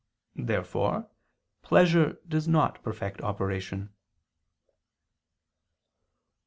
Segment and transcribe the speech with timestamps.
[0.35, 1.11] Therefore
[1.61, 3.91] pleasure does not perfect operation.